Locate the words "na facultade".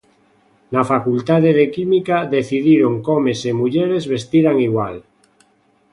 0.73-1.49